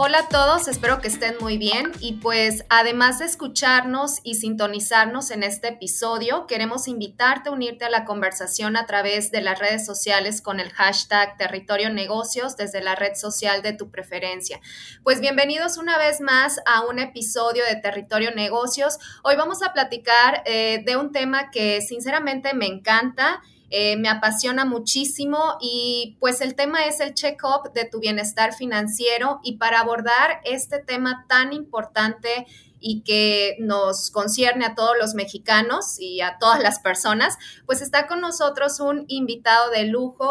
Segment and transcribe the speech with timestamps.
[0.00, 5.32] Hola a todos, espero que estén muy bien y pues además de escucharnos y sintonizarnos
[5.32, 9.84] en este episodio, queremos invitarte a unirte a la conversación a través de las redes
[9.84, 14.60] sociales con el hashtag Territorio Negocios desde la red social de tu preferencia.
[15.02, 19.00] Pues bienvenidos una vez más a un episodio de Territorio Negocios.
[19.24, 24.64] Hoy vamos a platicar eh, de un tema que sinceramente me encanta eh, me apasiona
[24.64, 30.40] muchísimo y pues el tema es el check-up de tu bienestar financiero y para abordar
[30.44, 32.46] este tema tan importante
[32.80, 38.06] y que nos concierne a todos los mexicanos y a todas las personas, pues está
[38.06, 40.30] con nosotros un invitado de lujo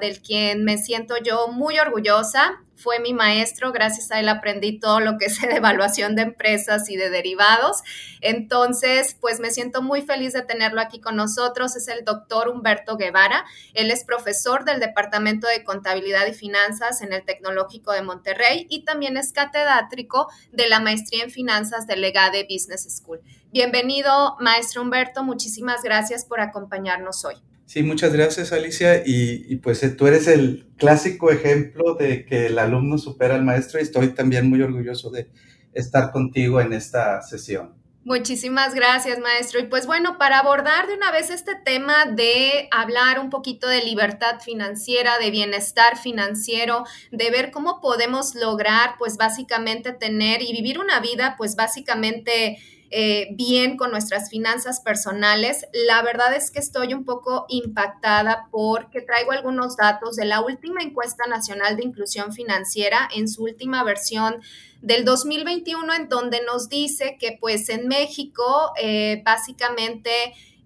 [0.00, 5.00] del quien me siento yo muy orgullosa fue mi maestro, gracias a él aprendí todo
[5.00, 7.82] lo que sé de evaluación de empresas y de derivados.
[8.20, 11.74] Entonces, pues me siento muy feliz de tenerlo aquí con nosotros.
[11.76, 13.44] Es el doctor Humberto Guevara.
[13.74, 18.84] Él es profesor del Departamento de Contabilidad y Finanzas en el Tecnológico de Monterrey y
[18.84, 23.20] también es catedrático de la maestría en finanzas de Legade Business School.
[23.50, 25.22] Bienvenido, maestro Humberto.
[25.22, 27.36] Muchísimas gracias por acompañarnos hoy.
[27.66, 29.02] Sí, muchas gracias Alicia.
[29.04, 33.80] Y, pues eh, tú eres el clásico ejemplo de que el alumno supera al maestro
[33.80, 35.28] y estoy también muy orgulloso de
[35.72, 37.74] estar contigo en esta sesión.
[38.04, 39.58] Muchísimas gracias, maestro.
[39.58, 43.82] Y pues bueno, para abordar de una vez este tema de hablar un poquito de
[43.82, 50.78] libertad financiera, de bienestar financiero, de ver cómo podemos lograr pues básicamente tener y vivir
[50.78, 52.58] una vida pues básicamente
[52.90, 55.66] eh, bien con nuestras finanzas personales.
[55.72, 60.82] La verdad es que estoy un poco impactada porque traigo algunos datos de la última
[60.82, 64.40] encuesta nacional de inclusión financiera en su última versión
[64.82, 70.10] del 2021 en donde nos dice que pues en México eh, básicamente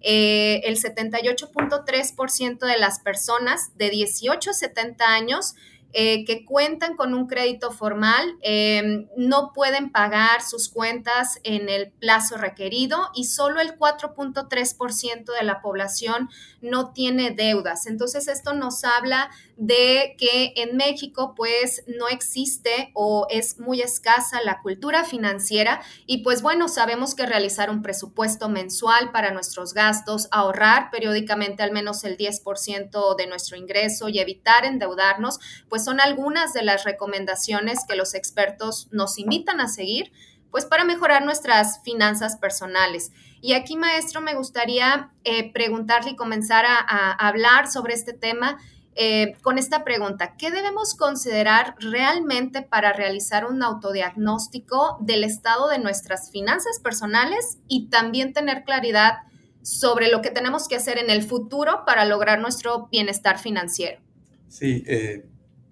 [0.01, 5.55] eh, el 78.3% de las personas de 18 a 70 años
[5.93, 11.91] eh, que cuentan con un crédito formal em, no pueden pagar sus cuentas en el
[11.91, 16.29] plazo requerido y solo el 4.3% de la población
[16.61, 17.87] no tiene deudas.
[17.87, 19.29] Entonces esto nos habla
[19.61, 26.23] de que en México pues no existe o es muy escasa la cultura financiera y
[26.23, 32.03] pues bueno, sabemos que realizar un presupuesto mensual para nuestros gastos, ahorrar periódicamente al menos
[32.05, 35.39] el 10% de nuestro ingreso y evitar endeudarnos,
[35.69, 40.11] pues son algunas de las recomendaciones que los expertos nos invitan a seguir
[40.49, 43.11] pues para mejorar nuestras finanzas personales.
[43.41, 48.57] Y aquí, maestro, me gustaría eh, preguntarle y comenzar a hablar sobre este tema
[48.95, 50.35] eh, con esta pregunta.
[50.37, 57.87] ¿Qué debemos considerar realmente para realizar un autodiagnóstico del estado de nuestras finanzas personales y
[57.87, 59.19] también tener claridad
[59.61, 64.01] sobre lo que tenemos que hacer en el futuro para lograr nuestro bienestar financiero?
[64.49, 65.25] Sí, eh,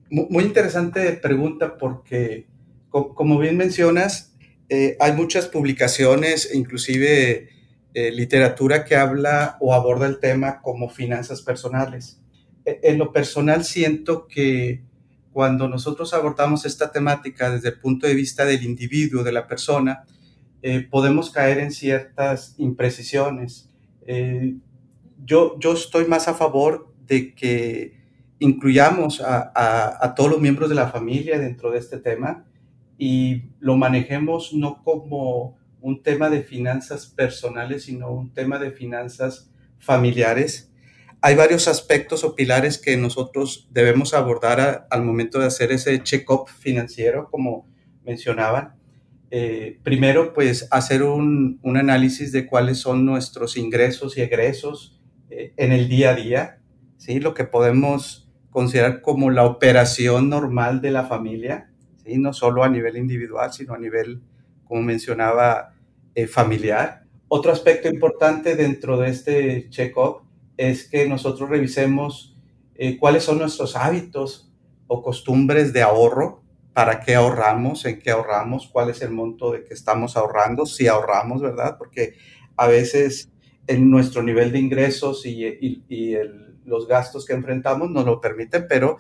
[0.10, 2.48] muy interesante pregunta porque,
[2.90, 4.34] como bien mencionas,
[4.70, 7.50] eh, hay muchas publicaciones, inclusive
[7.92, 12.19] literatura que habla o aborda el tema como finanzas personales
[12.84, 14.84] en lo personal siento que
[15.32, 20.04] cuando nosotros abordamos esta temática desde el punto de vista del individuo, de la persona,
[20.62, 23.70] eh, podemos caer en ciertas imprecisiones.
[24.06, 24.56] Eh,
[25.24, 28.00] yo, yo estoy más a favor de que
[28.40, 32.46] incluyamos a, todos los miembros de la familia dentro de este tema
[32.98, 39.52] y lo manejemos no como un tema de finanzas personales, sino un tema de finanzas
[39.78, 40.69] familiares
[41.22, 46.48] hay varios aspectos o pilares que nosotros debemos abordar al momento de hacer ese check-up
[46.48, 47.68] financiero, como
[48.06, 48.76] mencionaban.
[49.32, 55.00] Eh, primero, pues hacer un, análisis de cuáles son nuestros ingresos y egresos
[55.30, 56.62] eh, en el día a día,
[56.98, 57.20] ¿sí?
[57.20, 61.70] lo que podemos considerar como la operación normal de la familia,
[62.04, 62.18] ¿sí?
[62.18, 64.22] no solo a nivel individual, sino a nivel,
[64.64, 65.74] como mencionaba,
[66.16, 67.04] eh, familiar.
[67.28, 70.29] Otro aspecto importante dentro de este check-up
[70.60, 72.36] es que nosotros revisemos
[72.76, 74.52] eh, cuáles son nuestros hábitos
[74.88, 79.64] o costumbres de ahorro, para qué ahorramos, en qué ahorramos, cuál es el monto de
[79.64, 81.78] que estamos ahorrando, si ahorramos, ¿verdad?
[81.78, 82.16] Porque
[82.58, 83.32] a veces
[83.68, 86.18] en nuestro nivel de ingresos y,
[86.66, 88.98] los gastos que enfrentamos nos lo permiten, pero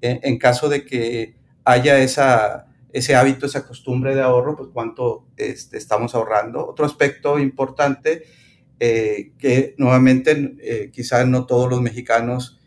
[0.00, 5.76] en, caso de que haya esa, ese hábito, esa costumbre de ahorro, pues cuánto este,
[5.76, 6.66] estamos ahorrando.
[6.66, 8.24] Otro aspecto importante
[8.84, 12.58] eh, que nuevamente eh, quizás no todos los mexicanos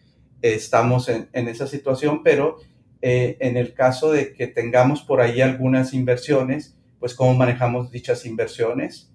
[0.41, 2.57] estamos en, esa situación, pero
[3.01, 8.25] eh, en el caso de que tengamos por ahí algunas inversiones, pues cómo manejamos dichas
[8.25, 9.11] inversiones.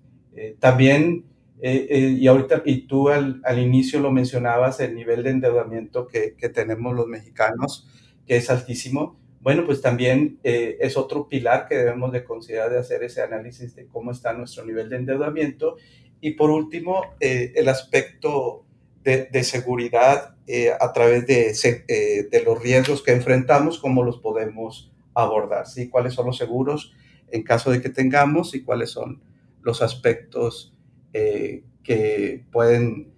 [0.58, 1.24] también
[1.62, 6.34] eh, eh, y ahorita, y tú al, inicio lo mencionabas, el nivel de endeudamiento que,
[6.54, 7.88] tenemos los mexicanos,
[8.26, 9.18] que es altísimo.
[9.40, 13.74] Bueno, pues también eh, es otro pilar que debemos de considerar de hacer ese análisis
[13.74, 15.76] de cómo está nuestro nivel de endeudamiento.
[16.20, 18.64] Y por último, el aspecto
[19.02, 20.36] de, de seguridad
[20.80, 25.88] a través de, de los riesgos que enfrentamos, cómo los podemos abordar, ¿sí?
[25.88, 26.92] ¿Cuáles son los seguros
[27.30, 29.22] en caso de que tengamos y cuáles son
[29.62, 30.74] los aspectos
[31.12, 33.12] eh, que pueden,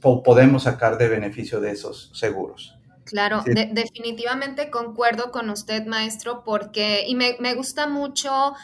[0.00, 2.76] podemos sacar de beneficio de esos seguros.
[3.04, 8.54] Claro, definitivamente concuerdo con usted, maestro, porque, y me, me gusta mucho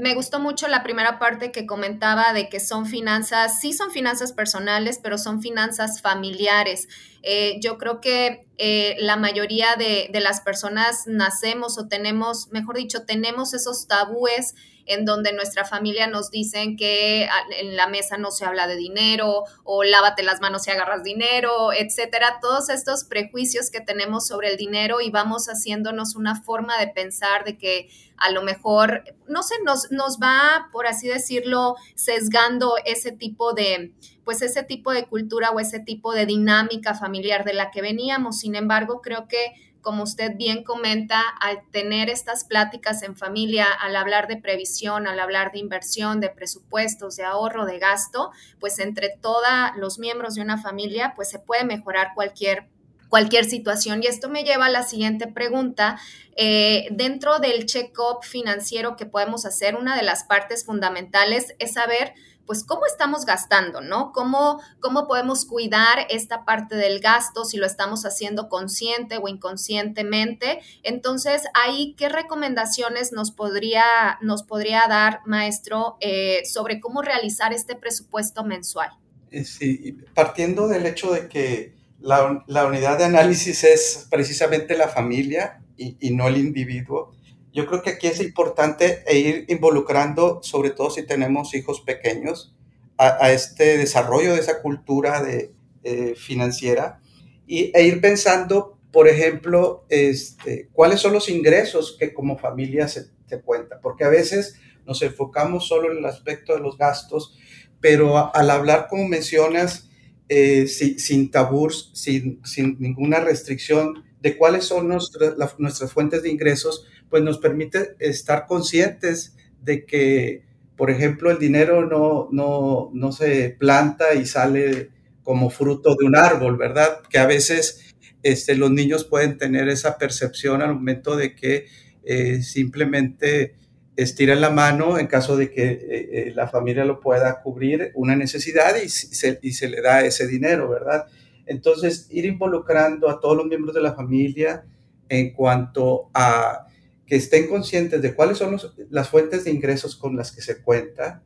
[0.00, 4.32] me gustó mucho la primera parte que comentaba de que son finanzas, sí son finanzas
[4.32, 6.88] personales, pero son finanzas familiares.
[7.22, 12.76] Eh, yo creo que eh, la mayoría de, de, las personas nacemos o tenemos, mejor
[12.76, 14.54] dicho, tenemos esos tabúes
[14.90, 17.28] en donde nuestra familia nos dicen que
[17.58, 21.72] en la mesa no se habla de dinero o lávate las manos si agarras dinero,
[21.72, 22.38] etcétera.
[22.40, 27.44] Todos estos prejuicios que tenemos sobre el dinero y vamos haciéndonos una forma de pensar
[27.44, 33.12] de que a lo mejor, no sé, nos, nos va, por así decirlo, sesgando ese
[33.12, 33.92] tipo de,
[34.30, 38.38] pues ese tipo de cultura o ese tipo de dinámica familiar de la que veníamos.
[38.38, 43.96] Sin embargo, creo que como usted bien comenta, al tener estas pláticas en familia, al
[43.96, 48.30] hablar de previsión, al hablar de inversión, de presupuestos, de ahorro, de gasto,
[48.60, 49.42] pues entre todos
[49.76, 52.68] los miembros de una familia, pues se puede mejorar cualquier
[53.08, 54.04] cualquier situación.
[54.04, 55.98] Y esto me lleva a la siguiente pregunta.
[56.36, 62.14] Eh, dentro del check-up financiero que podemos hacer, una de las partes fundamentales es saber
[62.50, 64.10] pues cómo estamos gastando, ¿no?
[64.10, 70.58] ¿Cómo, cómo podemos cuidar esta parte del gasto si lo estamos haciendo consciente o inconscientemente.
[70.82, 77.76] Entonces, ahí, ¿qué recomendaciones nos podría, nos podría dar, maestro, eh, sobre cómo realizar este
[77.76, 78.90] presupuesto mensual?
[79.30, 84.88] Eh, sí, partiendo del hecho de que la, la unidad de análisis es precisamente la
[84.88, 87.14] familia y, y no el individuo,
[87.52, 92.54] yo creo que aquí es importante e ir involucrando, sobre todo si tenemos hijos pequeños,
[92.98, 95.54] a, este desarrollo de esa cultura de,
[95.84, 97.00] eh, financiera
[97.46, 103.06] y, e ir pensando, por ejemplo, este, cuáles son los ingresos que como familia se,
[103.26, 107.38] se cuenta, porque a veces nos enfocamos solo en el aspecto de los gastos,
[107.80, 109.88] pero al hablar, como mencionas,
[110.28, 117.22] eh, sin, tabús, sin, sin, ninguna restricción de cuáles son nuestras fuentes de ingresos, pues
[117.22, 120.44] nos permite estar conscientes de que,
[120.76, 124.90] por ejemplo, el dinero no, no, no se planta y sale
[125.22, 127.00] como fruto de un árbol, ¿verdad?
[127.10, 131.66] Que a veces este, los niños pueden tener esa percepción al momento de que
[132.04, 133.54] eh, simplemente
[133.96, 138.16] estiran la mano en caso de que eh, eh, la familia lo pueda cubrir una
[138.16, 141.06] necesidad y se, y se le da ese dinero, ¿verdad?
[141.46, 144.64] Entonces, ir involucrando a todos los miembros de la familia
[145.08, 146.66] en cuanto a
[147.10, 148.56] que estén conscientes de cuáles son
[148.88, 151.24] las fuentes de ingresos con las que se cuenta,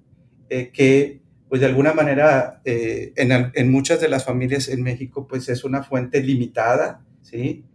[0.48, 5.46] eh, que pues de alguna manera eh, en, muchas de las familias en México pues
[5.50, 7.66] es una fuente limitada, ¿sí?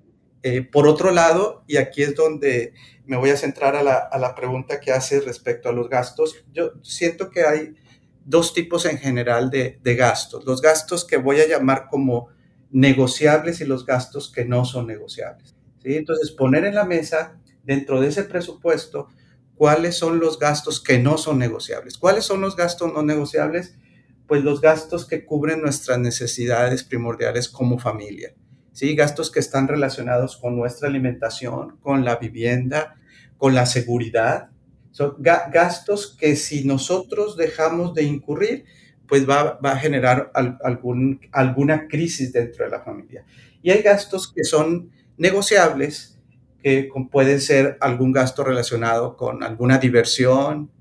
[0.41, 2.73] Eh, por otro lado, y aquí es donde
[3.05, 7.29] me voy a centrar a la, pregunta que hace respecto a los gastos, yo siento
[7.29, 7.75] que hay
[8.25, 12.29] dos tipos en general de, de gastos, los gastos que voy a llamar como
[12.71, 15.55] negociables y los gastos que no son negociables.
[15.83, 15.95] ¿sí?
[15.95, 17.38] Entonces, poner en la mesa
[17.69, 19.09] dentro de ese presupuesto
[19.53, 21.99] cuáles son los gastos que no son negociables.
[21.99, 23.75] ¿Cuáles son los gastos no negociables?
[24.25, 28.33] Pues los gastos que cubren nuestras necesidades primordiales como familia.
[28.71, 28.95] ¿sí?
[28.95, 32.95] Gastos que están relacionados con nuestra alimentación, con la vivienda,
[33.37, 34.49] con la seguridad.
[34.89, 38.65] Son gastos que si nosotros dejamos de incurrir,
[39.07, 43.25] pues va, va a generar algún, alguna crisis dentro de la familia.
[43.61, 46.18] Y hay gastos que son negociables,
[46.61, 50.71] que puede ser algún gasto relacionado con alguna diversión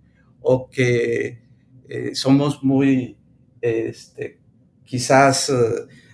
[0.40, 1.40] o que
[1.88, 3.16] eh, somos muy,
[3.60, 4.38] este,
[4.84, 5.54] quizás, eh,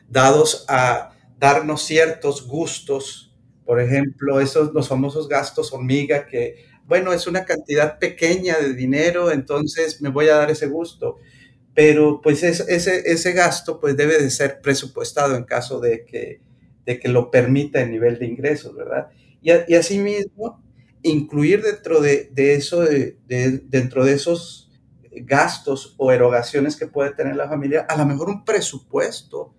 [0.08, 3.34] dados a darnos ciertos gustos.
[3.64, 6.56] Por ejemplo, esos, los famosos gastos hormiga que,
[6.86, 11.16] bueno, es una cantidad pequeña de dinero, entonces me voy a dar ese gusto.
[11.74, 16.40] pero pues ese, ese gasto pues debe de ser presupuestado en caso de que,
[16.86, 19.08] de que lo permita el nivel de ingresos, ¿verdad?
[19.44, 20.64] Y, y asimismo,
[21.04, 24.72] incluir dentro de, de eso, de, dentro de esos
[25.12, 29.54] gastos o erogaciones que puede tener la familia, a lo mejor un presupuesto,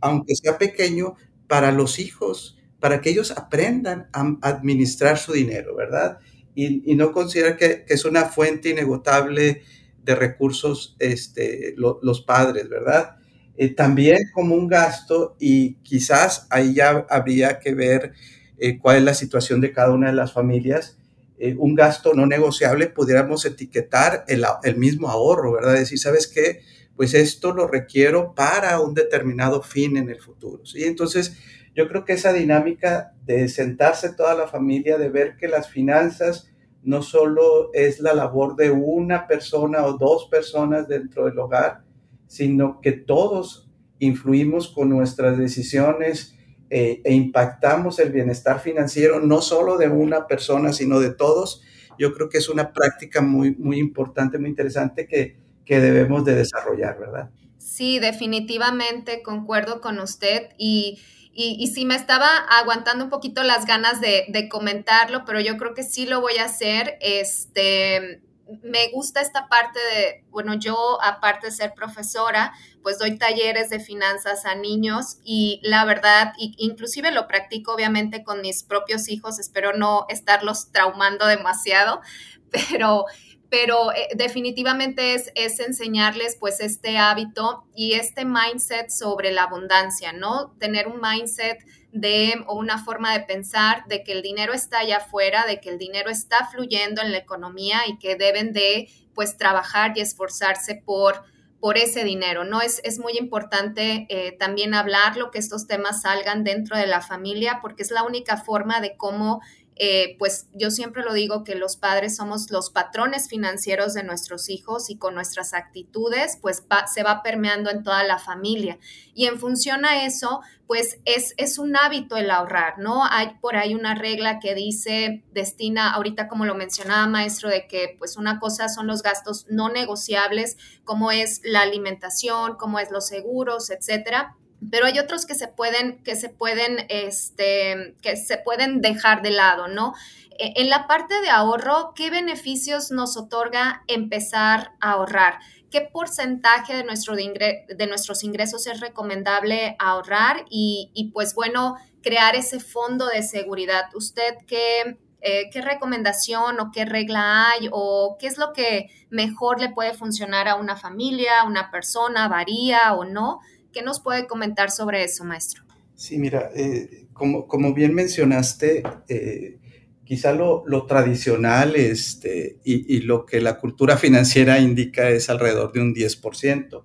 [0.00, 1.16] aunque sea pequeño,
[1.48, 6.18] para los hijos, para que ellos aprendan a administrar su dinero, ¿verdad?
[6.54, 9.62] Y, no considerar que, es una fuente inagotable
[10.04, 13.16] de recursos este, los padres, ¿verdad?
[13.56, 18.12] Eh, también como un gasto y quizás ahí ya habría que ver
[18.60, 20.98] eh, cuál es la situación de cada una de las familias.
[21.38, 25.74] Eh, un gasto no negociable pudiéramos etiquetar el, el mismo ahorro, ¿verdad?
[25.74, 26.60] Decir, ¿sabes qué?
[26.94, 30.84] Pues esto lo requiero para un determinado fin en el futuro, ¿sí?
[30.84, 31.38] Entonces,
[31.74, 36.50] yo creo que esa dinámica de sentarse toda la familia, de ver que las finanzas
[36.82, 41.84] no solo es la labor de una persona o dos personas dentro del hogar,
[42.26, 46.36] sino que todos influimos con nuestras decisiones
[46.70, 51.62] eh, e impactamos el bienestar financiero no solo de una persona, sino de todos.
[51.98, 56.36] Yo creo que es una práctica muy, muy importante, muy interesante que, que debemos de
[56.36, 57.30] desarrollar, ¿verdad?
[57.58, 60.98] Sí, definitivamente concuerdo con usted y
[61.32, 65.84] y, sí me estaba aguantando un poquito las ganas de, comentarlo, pero yo creo que
[65.84, 66.98] sí lo voy a hacer.
[67.00, 68.20] Este,
[68.62, 72.52] me gusta esta parte de, bueno, yo aparte de ser profesora,
[72.82, 78.40] pues doy talleres de finanzas a niños y la verdad, inclusive lo practico obviamente con
[78.40, 82.00] mis propios hijos, espero no estarlos traumando demasiado,
[82.50, 83.04] pero
[83.50, 90.12] pero eh, definitivamente es, es, enseñarles pues este hábito y este mindset sobre la abundancia,
[90.12, 90.52] ¿no?
[90.60, 91.58] Tener un mindset
[91.92, 95.70] de o una forma de pensar de que el dinero está allá afuera, de que
[95.70, 100.76] el dinero está fluyendo en la economía y que deben de pues trabajar y esforzarse
[100.76, 101.24] por
[101.60, 102.62] por ese dinero, ¿no?
[102.62, 107.58] Es, es muy importante eh, también hablarlo, que estos temas salgan dentro de la familia,
[107.60, 109.42] porque es la única forma de cómo
[109.82, 114.50] eh, pues yo siempre lo digo que los padres somos los patrones financieros de nuestros
[114.50, 118.78] hijos y con nuestras actitudes, pues se va permeando en toda la familia.
[119.14, 123.06] Y en función a eso, pues es, es un hábito el ahorrar, ¿no?
[123.06, 127.96] Hay por ahí una regla que dice, destina, ahorita como lo mencionaba maestro, de que
[127.98, 133.06] pues una cosa son los gastos no negociables, como es la alimentación, como es los
[133.06, 134.36] seguros, etcétera
[134.70, 139.30] pero hay otros que se pueden, que se pueden, este, que se pueden dejar de
[139.30, 139.94] lado, ¿no?
[140.38, 145.38] E, en la parte de ahorro, ¿qué beneficios nos otorga empezar a ahorrar?
[145.70, 150.44] ¿Qué porcentaje de, nuestro de, nuestros ingresos es recomendable ahorrar?
[150.50, 153.84] Y, pues bueno, crear ese fondo de seguridad.
[153.94, 159.60] ¿Usted qué, eh, qué recomendación o qué regla hay o qué es lo que mejor
[159.60, 163.40] le puede funcionar a una familia, a una persona, varía o no?
[163.72, 165.62] ¿Qué nos puede comentar sobre eso, maestro?
[165.94, 169.58] Sí, mira, eh, como, como, bien mencionaste, eh,
[170.04, 175.72] quizá lo, lo, tradicional este, y, y, lo que la cultura financiera indica es alrededor
[175.72, 176.84] de un 10%.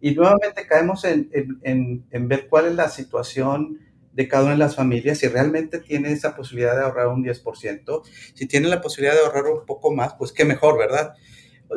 [0.00, 1.30] Y nuevamente caemos en,
[1.62, 3.80] en, en, ver cuál es la situación
[4.12, 8.02] de cada una de las familias, si realmente tiene esa posibilidad de ahorrar un 10%,
[8.34, 11.14] si tiene la posibilidad de ahorrar un poco más, pues qué mejor, ¿verdad?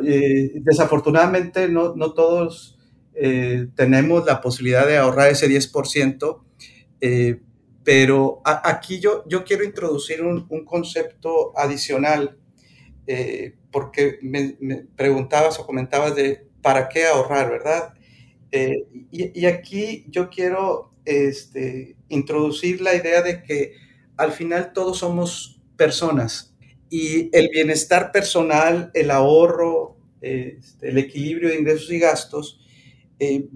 [0.04, 2.77] Eh, desafortunadamente no, no todos
[3.20, 6.40] eh, tenemos la posibilidad de ahorrar ese 10%,
[7.00, 7.40] eh,
[7.82, 12.38] pero aquí yo, yo quiero introducir un, concepto adicional,
[13.06, 14.56] eh, porque me,
[14.94, 17.94] preguntabas o comentabas de para qué ahorrar, ¿verdad?
[19.10, 23.72] Y, aquí yo quiero este, introducir la idea de que
[24.16, 26.54] al final todos somos personas
[26.90, 32.60] y el bienestar personal, el ahorro, este, el equilibrio de ingresos y gastos,
[33.18, 33.48] eh,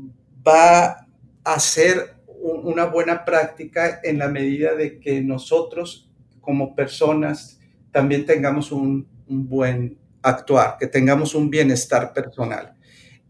[0.46, 1.06] va
[1.44, 7.60] a ser una buena práctica en la medida de que nosotros como personas
[7.92, 12.74] también tengamos un, buen actuar, que tengamos un bienestar personal.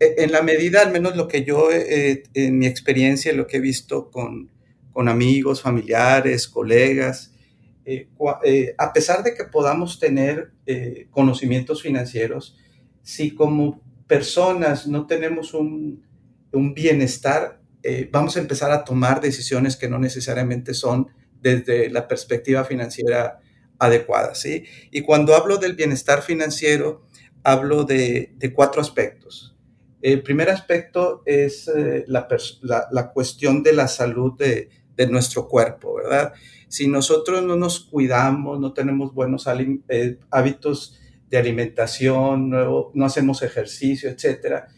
[0.01, 3.59] E, en la medida, al menos lo que yo, eh, en mi experiencia, lo que
[3.59, 4.51] he visto con,
[4.95, 7.33] amigos, familiares, colegas,
[7.85, 8.09] eh,
[8.79, 10.53] a pesar de que podamos tener
[11.11, 12.57] conocimientos financieros,
[13.03, 16.03] si como personas no tenemos un,
[16.53, 21.09] un bienestar, eh, vamos a empezar a tomar decisiones que no necesariamente son
[21.41, 23.41] desde la perspectiva financiera
[23.79, 24.65] adecuada, ¿sí?
[24.91, 27.07] Y cuando hablo del bienestar financiero,
[27.43, 29.57] hablo de, cuatro aspectos.
[30.01, 32.29] El primer aspecto es eh, la,
[33.13, 34.69] cuestión de la salud de,
[35.11, 36.33] nuestro cuerpo, ¿verdad?
[36.69, 39.49] Si nosotros no nos cuidamos, no tenemos buenos
[39.89, 40.97] eh, hábitos
[41.29, 44.69] de alimentación, no, no hacemos ejercicio, etcétera,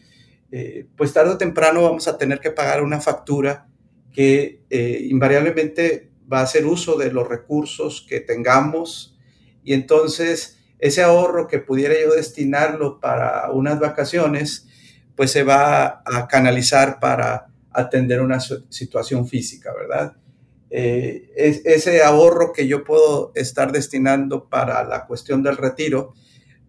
[0.57, 3.67] eh, pues tarde o temprano vamos a tener que pagar una factura
[4.13, 9.19] que eh, invariablemente va a hacer uso de los recursos que tengamos
[9.65, 14.69] y entonces ese ahorro que pudiera yo destinarlo para unas vacaciones,
[15.17, 20.15] pues se va a canalizar para atender una situación física, ¿verdad?
[20.69, 26.13] Eh, ese ahorro que yo puedo estar destinando para la cuestión del retiro,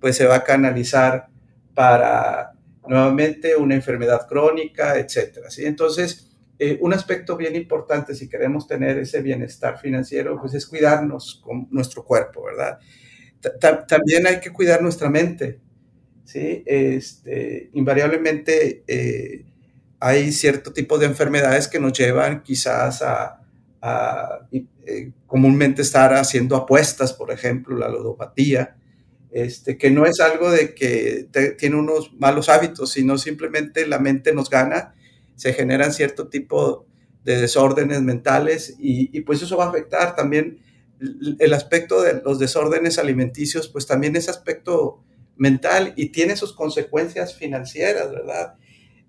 [0.01, 1.29] pues se va a canalizar
[1.73, 2.56] para
[2.89, 5.51] nuevamente una enfermedad crónica, etcétera.
[5.51, 5.65] ¿sí?
[5.65, 11.41] Entonces, eh, un aspecto bien importante si queremos tener ese bienestar financiero, pues es cuidarnos
[11.45, 12.79] con nuestro cuerpo, ¿verdad?
[13.61, 15.61] también hay que cuidar nuestra mente,
[16.25, 16.63] ¿sí?
[16.67, 19.45] Este, invariablemente eh,
[20.01, 23.41] hay cierto tipo de enfermedades que nos llevan quizás a,
[24.51, 28.77] eh, comúnmente estar haciendo apuestas, por ejemplo, la ludopatía,
[29.37, 31.29] este, que no es algo de que
[31.59, 34.95] tiene unos malos hábitos, sino simplemente la mente nos gana,
[35.35, 36.87] se generan cierto tipo
[37.23, 40.61] de desórdenes mentales y, y pues eso va a afectar también
[41.39, 45.03] el aspecto de los desórdenes alimenticios, pues también es aspecto
[45.37, 48.55] mental y tiene sus consecuencias financieras, ¿verdad?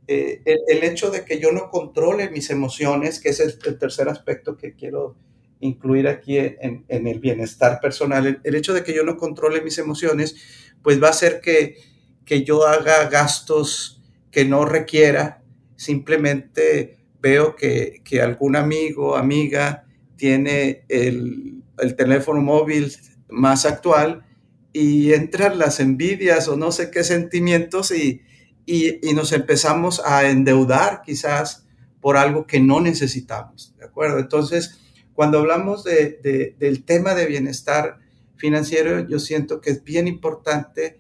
[0.08, 4.58] Eh, el, hecho de que yo no controle mis emociones, que es el, tercer aspecto
[4.58, 5.16] que quiero
[5.60, 10.36] incluir aquí en, el bienestar personal, el, hecho de que yo no controle mis emociones,
[10.82, 11.78] pues va a hacer que,
[12.26, 15.42] que yo haga gastos que no requiera,
[15.76, 19.86] simplemente veo que, que algún amigo, amiga,
[20.16, 22.94] tiene el, el teléfono móvil
[23.30, 24.26] más actual
[24.74, 28.22] y entran las envidias o no sé qué sentimientos y,
[28.68, 31.66] y, nos empezamos a endeudar quizás
[32.02, 34.20] por algo que no necesitamos, ¿de acuerdo?
[34.20, 34.80] Entonces,
[35.18, 37.98] cuando hablamos de, del tema de bienestar
[38.36, 41.00] financiero, yo siento que es bien importante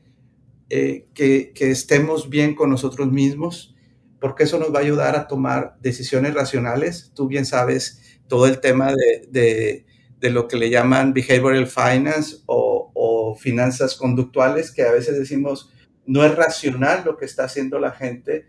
[0.71, 3.75] eh, que, que, estemos bien con nosotros mismos,
[4.19, 7.12] porque eso nos va a ayudar a tomar decisiones racionales.
[7.13, 8.91] Tú bien sabes todo el tema
[9.29, 9.85] de,
[10.20, 15.72] de lo que le llaman behavioral finance o, o, finanzas conductuales, que a veces decimos
[16.07, 18.48] no es racional lo que está haciendo la gente,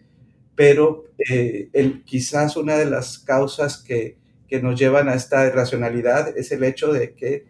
[0.55, 4.17] pero eh, el, quizás una de las causas que,
[4.49, 7.47] que, nos llevan a esta irracionalidad es el hecho de que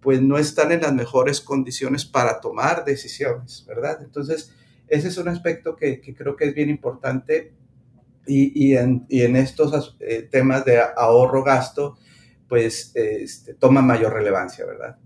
[0.00, 4.02] pues no están en las mejores condiciones para tomar decisiones, ¿verdad?
[4.02, 4.54] Entonces,
[4.88, 7.52] ese es un aspecto que, que creo que es bien importante
[8.26, 11.98] y, y, en, y en, estos eh, temas de ahorro-gasto,
[12.48, 14.96] pues este, toma mayor relevancia, ¿verdad?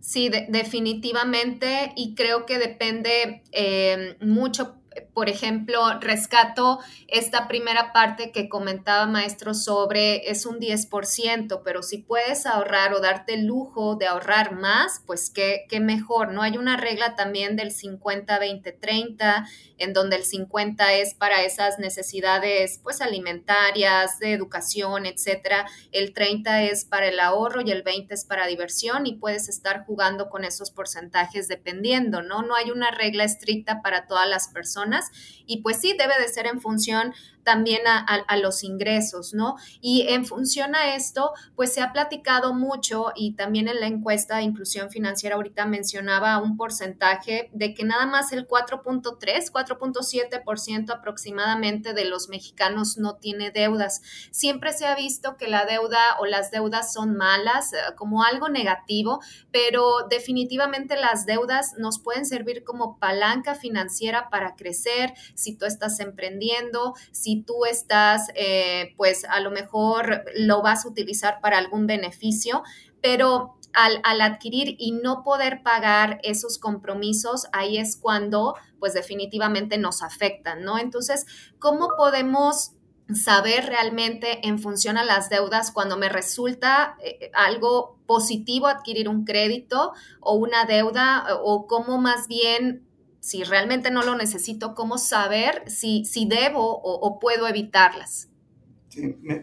[0.00, 4.79] Sí, definitivamente y creo que depende eh, mucho
[5.14, 11.98] por ejemplo, rescato esta primera parte que comentaba maestro sobre es un 10%, pero si
[11.98, 16.42] puedes ahorrar o darte el lujo de ahorrar más, pues qué, qué mejor, ¿no?
[16.42, 19.46] Hay una regla también del 50-20-30,
[19.78, 26.64] en donde el 50 es para esas necesidades pues alimentarias, de educación, etcétera, el 30
[26.64, 30.44] es para el ahorro y el 20 es para diversión y puedes estar jugando con
[30.44, 32.42] esos porcentajes dependiendo, ¿no?
[32.42, 35.10] No hay una regla estricta para todas las personas personas
[35.50, 39.56] y pues sí, debe de ser en función también a, los ingresos, ¿no?
[39.80, 44.36] Y en función a esto, pues se ha platicado mucho y también en la encuesta
[44.36, 49.18] de inclusión financiera ahorita mencionaba un porcentaje de que nada más el 4.3,
[49.50, 54.00] 4.7% aproximadamente de los mexicanos no tiene deudas.
[54.30, 58.48] Siempre se ha visto que la deuda o las deudas son malas, eh, como algo
[58.48, 65.64] negativo, pero definitivamente las deudas nos pueden servir como palanca financiera para crecer, si tú
[65.64, 71.58] estás emprendiendo, si tú estás, eh, pues a lo mejor lo vas a utilizar para
[71.58, 72.62] algún beneficio,
[73.00, 80.02] pero al, adquirir y no poder pagar esos compromisos, ahí es cuando, pues definitivamente nos
[80.02, 80.78] afectan, ¿no?
[80.78, 81.26] Entonces,
[81.58, 82.72] ¿cómo podemos
[83.14, 89.24] saber realmente en función a las deudas cuando me resulta eh, algo positivo adquirir un
[89.24, 92.86] crédito o una deuda o cómo más bien
[93.20, 98.28] si realmente no lo necesito, ¿cómo saber si, si debo o, puedo evitarlas?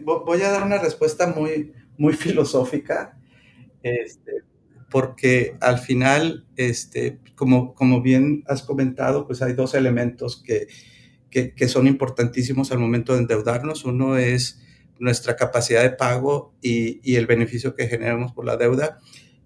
[0.02, 3.18] voy a dar una respuesta muy, muy filosófica,
[3.82, 4.42] este,
[4.90, 10.68] porque al final, este, como, como bien has comentado, pues hay dos elementos que,
[11.30, 13.84] que, son importantísimos al momento de endeudarnos.
[13.84, 14.60] Uno es
[14.98, 18.98] nuestra capacidad de pago y, y el beneficio que generamos por la deuda.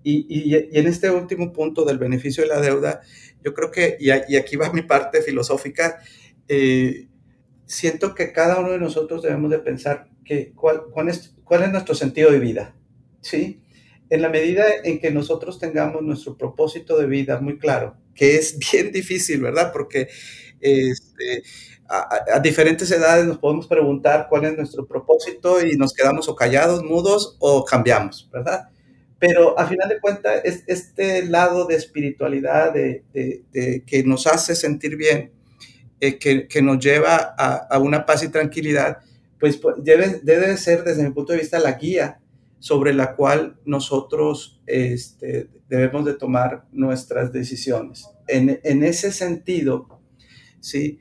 [0.02, 3.02] Y, y, y, en este último punto del beneficio de la deuda,
[3.44, 6.00] yo creo que, y, aquí va mi parte filosófica,
[6.48, 7.08] eh,
[7.66, 11.72] siento que cada uno de nosotros debemos de pensar que cuál, cuál, es, cuál es
[11.72, 12.76] nuestro sentido de vida,
[13.20, 13.60] ¿sí?
[14.10, 18.58] En la medida en que nosotros tengamos nuestro propósito de vida muy claro, que es
[18.72, 19.72] bien difícil, ¿verdad?
[19.72, 20.08] Porque
[20.60, 21.42] Este,
[21.88, 26.82] a, diferentes edades nos podemos preguntar cuál es nuestro propósito y nos quedamos o callados,
[26.82, 28.68] mudos o cambiamos, ¿verdad?
[29.22, 33.04] Pero a final de cuentas, es, este lado de espiritualidad de,
[33.86, 35.30] que nos hace sentir bien,
[36.00, 38.98] eh, que, nos lleva a, una paz y tranquilidad,
[39.38, 42.18] pues, pues debe, ser desde mi punto de vista la guía
[42.58, 48.08] sobre la cual nosotros este, debemos de tomar nuestras decisiones.
[48.26, 50.00] En, ese sentido,
[50.58, 50.98] ¿sí?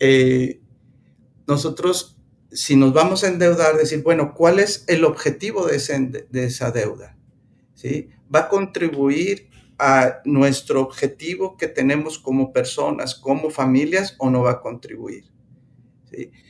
[0.00, 0.58] Eh,
[1.46, 2.18] nosotros,
[2.50, 5.76] si nos vamos a endeudar, decir, bueno, ¿cuál es el objetivo de
[6.46, 7.16] esa deuda?
[8.34, 14.52] ¿Va a contribuir a nuestro objetivo que tenemos como personas, como familias, o no va
[14.52, 15.24] a contribuir?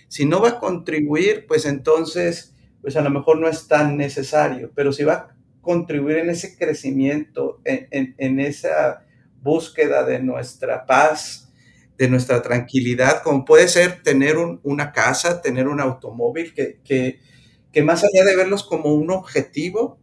[0.08, 4.72] Si no va a contribuir, pues entonces, pues a lo mejor no es tan necesario,
[4.74, 9.04] pero si va a contribuir en ese crecimiento, en, esa
[9.42, 11.52] búsqueda de nuestra paz,
[11.96, 18.02] de nuestra tranquilidad, como puede ser tener una casa, tener un automóvil, que, que, más
[18.02, 20.00] allá de verlos como un objetivo,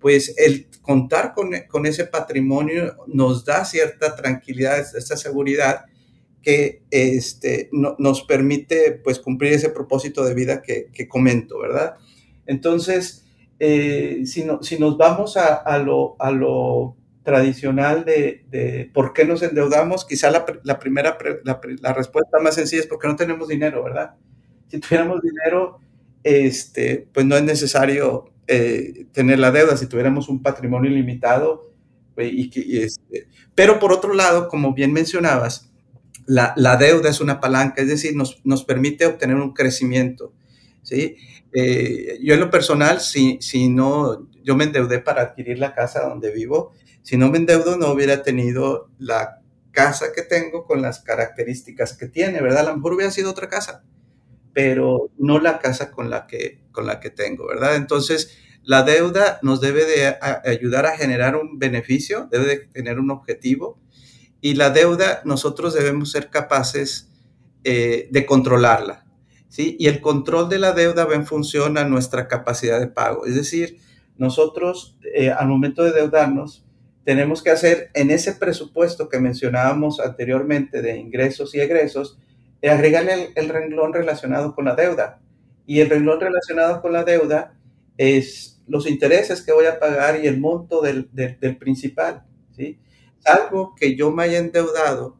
[0.00, 5.86] pues el contar con, con ese patrimonio nos da cierta tranquilidad, esta seguridad
[6.42, 11.96] que este, no, nos permite pues cumplir ese propósito de vida que, que comento, ¿verdad?
[12.46, 13.26] Entonces,
[13.58, 19.24] eh, si, no, si, nos vamos a, a, lo, a lo tradicional de, por qué
[19.24, 20.44] nos endeudamos, quizá la,
[20.78, 24.14] primera, la, respuesta más sencilla es porque no tenemos dinero, ¿verdad?
[24.68, 25.80] Si tuviéramos dinero,
[26.22, 31.72] este, pues no es necesario eh, tener la deuda, si tuviéramos un patrimonio ilimitado.
[32.14, 35.70] Pues, y, este, pero por otro lado, como bien mencionabas,
[36.26, 40.32] la, deuda es una palanca, es decir, nos, nos permite obtener un crecimiento.
[40.82, 41.16] ¿sí?
[41.52, 46.08] Eh, yo en lo personal, si, si no, yo me endeudé para adquirir la casa
[46.08, 46.72] donde vivo
[47.06, 52.08] si no me endeudo, no hubiera tenido la casa que tengo con las características que
[52.08, 52.66] tiene, ¿verdad?
[52.66, 53.84] A lo mejor hubiera sido otra casa,
[54.56, 57.76] pero no la casa con la que, con la que tengo, ¿verdad?
[57.76, 60.16] Entonces, la deuda nos debe de
[60.50, 63.78] ayudar a generar un beneficio, debe de tener un objetivo,
[64.40, 67.10] y la deuda nosotros debemos ser capaces
[67.64, 69.04] eh, de controlarla,
[69.50, 69.76] ¿sí?
[69.78, 73.34] Y el control de la deuda va en función a nuestra capacidad de pago, es
[73.34, 73.76] decir,
[74.16, 76.64] nosotros eh, al momento de deudarnos,
[77.04, 82.18] tenemos que hacer en ese presupuesto que mencionábamos anteriormente de ingresos y egresos,
[82.66, 85.20] eh, agregarle el, renglón relacionado con la deuda.
[85.66, 87.54] Y el renglón relacionado con la deuda
[87.96, 92.24] es los intereses que voy a pagar y el monto del, del, principal.
[92.50, 92.80] ¿sí?
[93.24, 95.16] Algo que yo me haya endeudado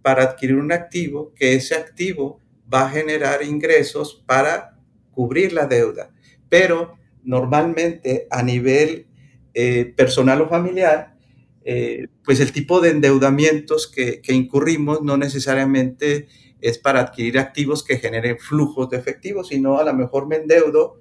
[0.00, 2.40] para adquirir un activo, que ese activo
[2.72, 4.78] va a generar ingresos para
[5.10, 6.10] cubrir la deuda.
[6.48, 9.06] Pero normalmente a nivel
[9.52, 11.18] eh, personal o familiar,
[11.64, 16.28] eh, pues el tipo de endeudamientos que, incurrimos no necesariamente
[16.60, 21.00] es para adquirir activos que generen flujos de efectivo, sino a lo mejor me endeudo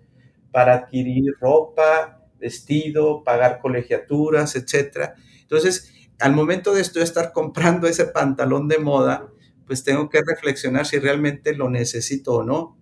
[0.52, 5.12] para adquirir ropa, vestido, pagar colegiaturas, etc.
[5.42, 9.28] Entonces, al momento de esto estar comprando ese pantalón de moda,
[9.66, 12.78] pues tengo que reflexionar si realmente lo necesito o no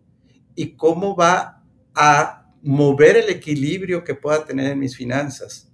[0.55, 1.63] y cómo va
[1.95, 5.71] a mover el equilibrio que pueda tener en mis finanzas.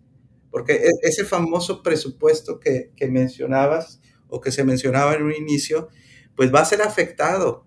[0.49, 5.89] Porque e, ese famoso presupuesto que, mencionabas o que se mencionaba en un inicio,
[6.35, 7.65] pues va a ser afectado.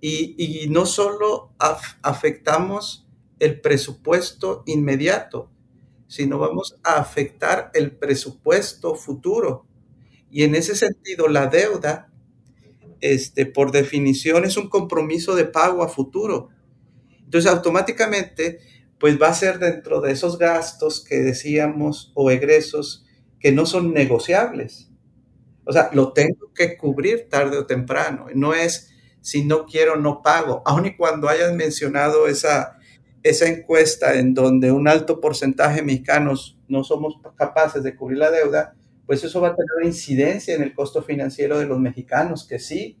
[0.00, 1.52] Y, no solo
[2.02, 3.08] afectamos
[3.40, 5.50] el presupuesto inmediato,
[6.06, 9.66] sino vamos a afectar el presupuesto futuro.
[10.30, 12.12] Y en ese sentido, la deuda,
[13.00, 16.50] este, por definición, es un compromiso de pago a futuro.
[17.24, 18.60] Entonces, automáticamente
[18.98, 23.06] pues va a ser dentro de esos gastos que decíamos o egresos
[23.40, 24.87] que no son negociables.
[25.68, 28.26] O sea, lo tengo que cubrir tarde o temprano.
[28.34, 30.62] No es si no quiero, no pago.
[30.64, 32.78] Aun y cuando hayan mencionado esa,
[33.22, 38.30] esa encuesta en donde un alto porcentaje de mexicanos no somos capaces de cubrir la
[38.30, 38.74] deuda,
[39.06, 42.58] pues eso va a tener una incidencia en el costo financiero de los mexicanos que
[42.58, 42.96] sí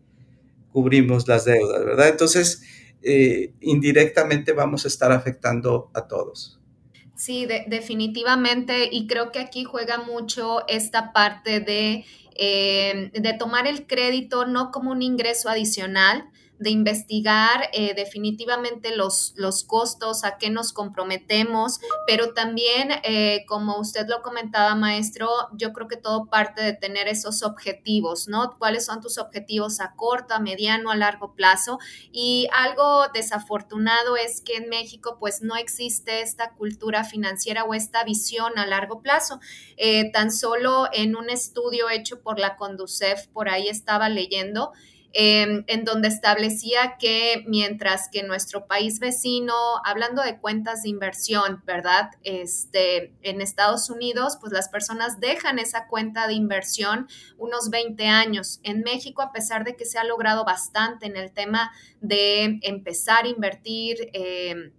[0.70, 2.08] cubrimos las deudas, ¿verdad?
[2.08, 2.62] Entonces,
[3.02, 6.60] eh, indirectamente vamos a estar afectando a todos.
[7.18, 12.04] Sí, definitivamente, y creo que aquí juega mucho esta parte de,
[12.38, 19.32] eh, de tomar el crédito no como un ingreso adicional, de investigar eh, definitivamente los,
[19.36, 25.72] los costos, a qué nos comprometemos, pero también, eh, como usted lo comentaba, maestro, yo
[25.72, 28.56] creo que todo parte de tener esos objetivos, ¿no?
[28.58, 31.78] ¿Cuáles son tus objetivos a corto, a mediano, a largo plazo?
[32.12, 38.04] Y algo desafortunado es que en México pues no existe esta cultura financiera o esta
[38.04, 39.40] visión a largo plazo.
[39.76, 44.72] Eh, tan solo en un estudio hecho por la Conducef, por ahí estaba leyendo,
[45.20, 49.52] em, en donde establecía que mientras que nuestro país vecino,
[49.84, 52.10] hablando de cuentas de inversión, ¿verdad?
[52.22, 58.60] Este, en Estados Unidos, pues las personas dejan esa cuenta de inversión unos 20 años.
[58.62, 63.24] En México, a pesar de que se ha logrado bastante en el tema de empezar
[63.24, 64.70] a invertir, em,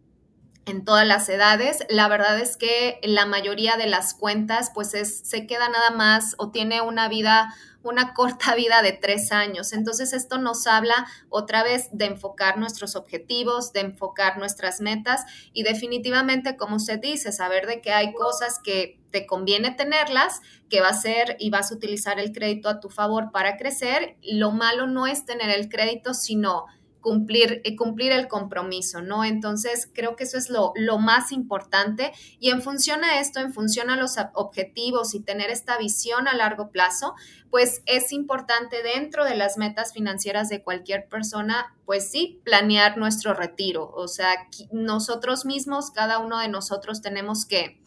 [0.70, 1.86] en todas las edades.
[1.90, 6.36] La verdad es que la mayoría de las cuentas pues es, se queda nada más
[6.38, 9.74] o tiene una vida, una corta vida de tres años.
[9.74, 15.64] Entonces esto nos habla otra vez de enfocar nuestros objetivos, de enfocar nuestras metas y
[15.64, 20.90] definitivamente, como usted dice, saber de que hay cosas que te conviene tenerlas, que va
[20.90, 24.18] a ser y vas a utilizar el crédito a tu favor para crecer.
[24.22, 26.66] Lo malo no es tener el crédito, sino
[27.02, 29.24] cumplir, eh, cumplir el compromiso, ¿no?
[29.24, 33.54] Entonces, creo que eso es lo, lo, más importante y en función a esto, en
[33.54, 37.16] función a los objetivos y tener esta visión a largo plazo,
[37.50, 43.34] pues es importante dentro de las metas financieras de cualquier persona, pues sí, planear nuestro
[43.34, 43.92] retiro.
[43.96, 47.82] O sea, nosotros mismos, cada uno de nosotros tenemos que...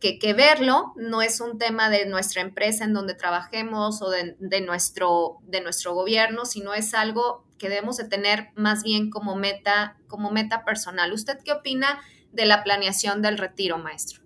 [0.00, 4.60] Que, verlo, no es un tema de nuestra empresa en donde trabajemos o de, de,
[4.60, 9.96] nuestro, de nuestro gobierno, sino es algo que debemos de tener más bien como meta,
[10.06, 11.12] como meta personal.
[11.12, 12.00] ¿Usted qué opina
[12.32, 14.22] de la planeación del retiro, maestro?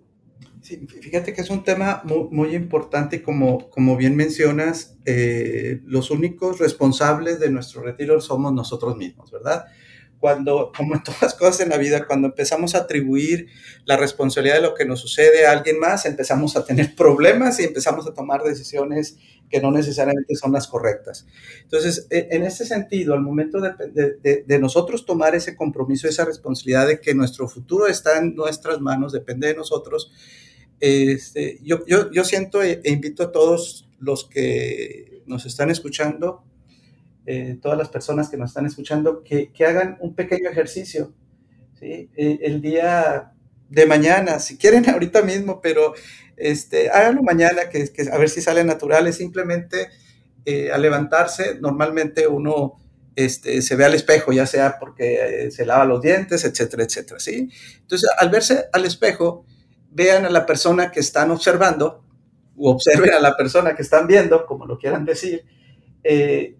[0.61, 6.09] Sí, fíjate que es un tema muy, muy importante, como, como bien mencionas, eh, los
[6.09, 9.65] únicos responsables de nuestro retiro somos nosotros mismos, ¿verdad?
[10.23, 13.49] Cuando, como en todas las cosas en la vida, cuando empezamos a atribuir
[13.83, 17.65] la responsabilidad de lo que nos sucede a alguien más, empezamos a tener problemas y
[17.65, 19.17] empezamos a tomar decisiones
[19.49, 21.27] que no necesariamente son las correctas.
[21.63, 26.87] Entonces, e, en este sentido, al momento de, de, nosotros tomar ese compromiso, esa responsabilidad
[26.87, 30.09] de que nuestro futuro está en nuestras manos, depende de nosotros,
[30.79, 36.45] este, yo, yo, yo siento e, e invito a todos los que nos están escuchando
[37.25, 41.13] eh, todas las personas que nos están escuchando, que, que hagan un pequeño ejercicio.
[41.79, 42.09] ¿sí?
[42.15, 43.31] Eh, el día
[43.69, 45.93] de mañana, si quieren ahorita mismo, pero
[46.35, 49.89] este, háganlo mañana, que, que a ver si sale natural, es simplemente
[50.45, 52.79] eh, al levantarse, normalmente uno
[53.15, 57.49] este, se ve al espejo, ya sea porque se lava los dientes, etcétera, etcétera, ¿sí?
[57.79, 59.45] Entonces, al verse al espejo,
[59.91, 62.03] vean a la persona que están observando,
[62.57, 65.45] o observen a la persona que están viendo, como lo quieran decir,
[66.03, 66.57] eh,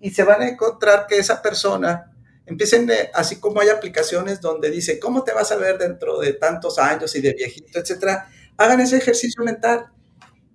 [0.00, 2.12] y se van a encontrar que esa persona
[2.46, 6.78] empiecen, así como hay aplicaciones donde dice, ¿cómo te vas a ver dentro de tantos
[6.78, 8.28] años y de viejito, etcétera?
[8.56, 9.86] Hagan ese ejercicio mental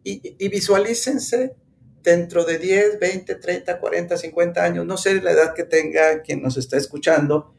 [0.04, 1.56] y, y visualícense
[2.04, 6.42] dentro de 10, 20, 30, 40, 50 años, no sé la edad que tenga quien
[6.42, 7.54] nos está escuchando,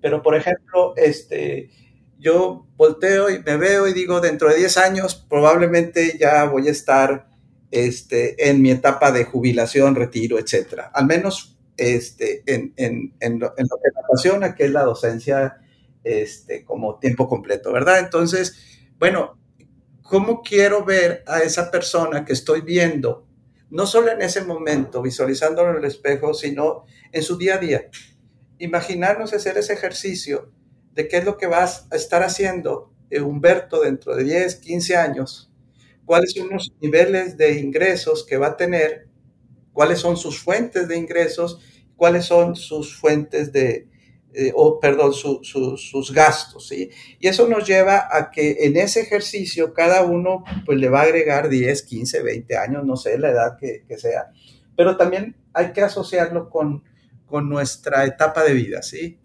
[0.00, 1.70] pero por ejemplo, este,
[2.18, 6.72] yo volteo y me veo y digo, dentro de 10 años probablemente ya voy a
[6.72, 7.28] estar
[7.76, 10.90] este, en mi etapa de jubilación, retiro, etcétera.
[10.94, 12.72] Al menos este, en,
[13.38, 15.58] lo, que me apasiona, que es la docencia
[16.02, 17.98] este, como tiempo completo, ¿verdad?
[17.98, 18.56] Entonces,
[18.98, 19.38] bueno,
[20.00, 23.26] ¿cómo quiero ver a esa persona que estoy viendo,
[23.68, 27.90] no solo en ese momento, visualizándolo en el espejo, sino en su día a día?
[28.58, 30.50] Imaginarnos hacer ese ejercicio
[30.94, 34.96] de qué es lo que vas a estar haciendo eh, Humberto dentro de 10, 15
[34.96, 35.52] años
[36.06, 39.08] cuáles son los niveles de ingresos que va a tener,
[39.72, 41.60] cuáles son sus fuentes de ingresos,
[41.96, 43.88] cuáles son sus fuentes de,
[44.32, 46.90] eh, o perdón, sus gastos, ¿sí?
[47.18, 51.04] Y eso nos lleva a que en ese ejercicio cada uno pues le va a
[51.04, 54.26] agregar 10, 15, 20 años, no sé la edad que, sea,
[54.76, 56.84] pero también hay que asociarlo con,
[57.26, 59.18] con nuestra etapa de vida, ¿sí?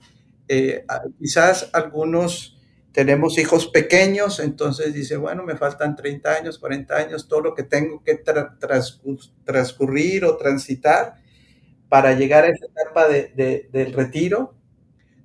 [0.48, 0.86] Eh,
[1.20, 2.61] quizás algunos
[2.92, 7.64] tenemos hijos pequeños, entonces dice, bueno, me faltan 30 años, 40 años, todo lo que
[7.64, 8.22] tengo que
[9.46, 11.16] transcurrir o transitar
[11.88, 14.56] para llegar a esa etapa del retiro,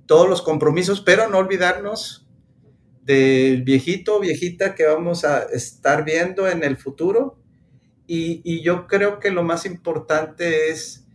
[0.07, 2.29] todos los compromisos, pero no olvidarnos
[3.03, 7.39] del viejito o viejita que vamos a estar viendo en el futuro.
[8.09, 11.07] Y, y yo creo que lo más importante es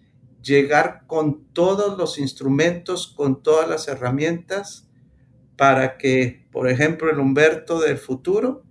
[0.42, 4.91] llegar con todos los instrumentos, con todas las herramientas,
[5.56, 8.64] para que, por ejemplo, el Humberto del futuro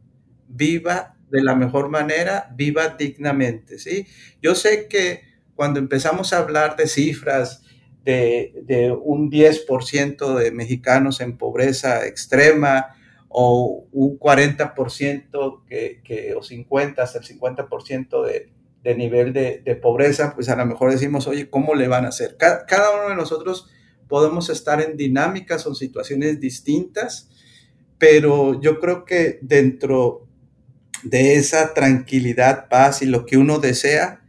[0.48, 4.06] viva de la mejor manera, viva dignamente, ¿sí?
[4.42, 5.22] Yo sé que
[5.54, 7.62] cuando empezamos a hablar de cifras
[8.04, 12.96] de, un 10% de mexicanos en pobreza extrema
[13.28, 18.50] o un 40% que, que, o 50 hasta el 50% de,
[18.82, 22.08] de nivel de, de, pobreza, pues a lo mejor decimos, oye, ¿cómo le van a
[22.08, 22.36] hacer?
[22.36, 23.70] cada uno de nosotros
[24.10, 27.30] podemos estar en dinámicas o situaciones distintas,
[27.96, 30.26] pero yo creo que dentro
[31.02, 34.22] de esa tranquilidad, paz y lo que uno desea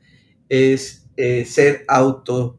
[0.47, 2.57] es eh, ser auto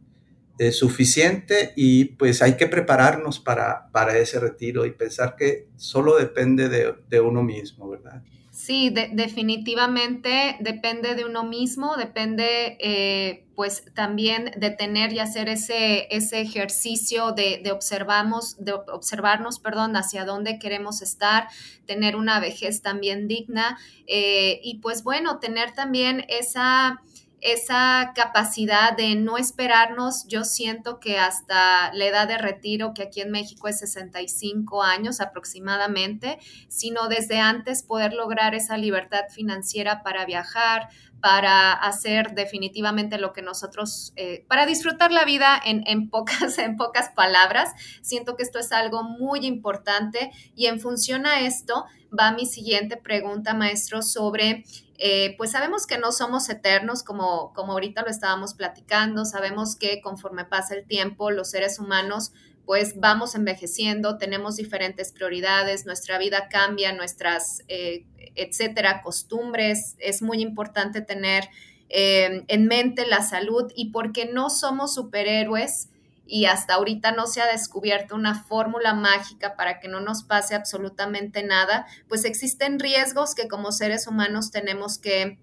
[0.71, 6.69] suficiente y pues hay que prepararnos para, para ese retiro y pensar que solo depende
[6.69, 8.23] de, de uno mismo, ¿verdad?
[8.65, 16.07] Sí, definitivamente depende de uno mismo, depende eh, pues también de tener y hacer ese,
[16.15, 21.49] ese ejercicio de, de, observamos, de observarnos perdón, hacia dónde queremos estar,
[21.87, 27.03] tener una vejez también digna eh, y pues bueno, tener también esa
[27.43, 33.21] esa capacidad de no esperarnos, yo siento que hasta la edad de retiro, que aquí
[33.21, 40.25] en México es 65 años aproximadamente, sino desde antes poder lograr esa libertad financiera para
[40.25, 40.89] viajar,
[41.21, 46.77] para hacer definitivamente lo que nosotros, eh, para disfrutar la vida en, en, pocas, en
[46.77, 47.73] pocas palabras.
[48.03, 52.97] Siento que esto es algo muy importante y en función a esto va mi siguiente
[52.97, 54.65] pregunta, maestro, sobre
[55.05, 60.01] eh, pues sabemos que no somos eternos, como, como ahorita lo estábamos platicando, sabemos que
[60.01, 62.31] conforme pasa el tiempo, los seres humanos
[62.65, 69.97] pues vamos envejeciendo, tenemos diferentes prioridades, nuestra vida cambia, nuestras, eh, etcétera, costumbres.
[69.99, 71.49] Es muy importante tener
[71.89, 75.89] eh, en mente la salud y porque no somos superhéroes,
[76.33, 80.55] y hasta ahorita no se ha descubierto una fórmula mágica para que no nos pase
[80.55, 85.39] absolutamente nada, pues existen riesgos que como seres humanos tenemos que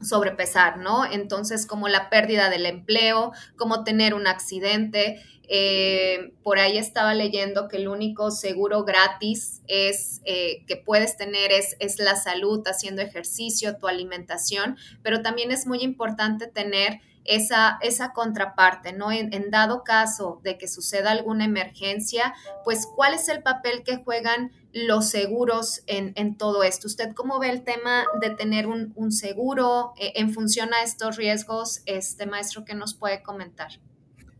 [0.00, 1.04] sobrepesar, ¿no?
[1.04, 5.20] Entonces, como la pérdida del empleo, como tener un accidente.
[5.48, 11.50] Eh, por ahí estaba leyendo que el único seguro gratis es eh, que puedes tener
[11.50, 17.78] es, es la salud, haciendo ejercicio, tu alimentación, pero también es muy importante tener esa,
[17.82, 19.12] esa contraparte, ¿no?
[19.12, 22.34] En, dado caso de que suceda alguna emergencia,
[22.64, 26.86] pues cuál es el papel que juegan los seguros en, todo esto.
[26.86, 31.82] ¿Usted cómo ve el tema de tener un, seguro eh, en función a estos riesgos,
[31.86, 33.70] este maestro, que nos puede comentar?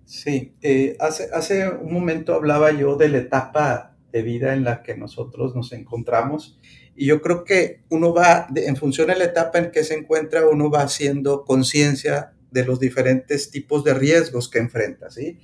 [0.05, 4.83] Sí, eh, hace, hace un momento hablaba yo de la etapa de vida en la
[4.83, 6.59] que nosotros nos encontramos
[6.97, 10.49] y yo creo que uno va, en función de la etapa en que se encuentra,
[10.49, 15.39] uno va haciendo conciencia de los diferentes tipos de riesgos que enfrenta, ¿sí?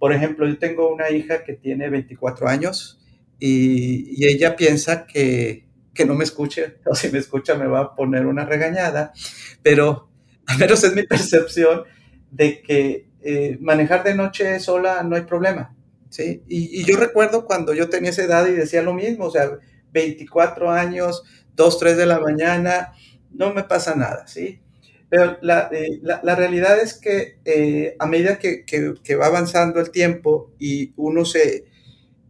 [0.00, 3.00] Por ejemplo, yo tengo una hija que tiene 24 años
[3.38, 7.94] y, ella piensa que, que, no me escuche, o si me escucha me va a
[7.94, 9.12] poner una regañada,
[9.62, 10.10] pero
[10.46, 11.84] al menos es mi percepción
[12.32, 15.76] de que eh, manejar de noche sola no hay problema,
[16.08, 16.42] ¿sí?
[16.48, 19.48] Y, y, yo recuerdo cuando yo tenía esa edad y decía lo mismo, o sea,
[19.92, 21.22] 24 años,
[21.54, 22.92] 2, 3 de la mañana,
[23.30, 24.60] no me pasa nada, ¿sí?
[25.10, 29.80] Pero la, eh, la, la realidad es que eh, a medida que, que, va avanzando
[29.80, 31.64] el tiempo y uno se,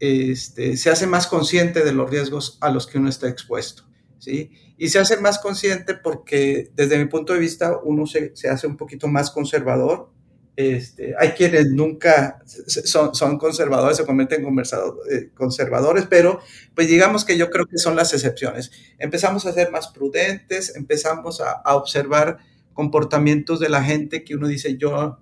[0.00, 3.84] este, se hace más consciente de los riesgos a los que uno está expuesto,
[4.18, 4.50] ¿sí?
[4.78, 8.66] Y se hace más consciente porque desde mi punto de vista uno se, se hace
[8.66, 10.10] un poquito más conservador.
[10.56, 16.40] Este, hay quienes nunca son, son conservadores, se convierten en eh, conservadores, pero
[16.74, 18.70] pues digamos que yo creo que son las excepciones.
[18.98, 22.38] Empezamos a ser más prudentes, empezamos a, a observar
[22.80, 25.18] comportamientos de la gente que uno dice, yo,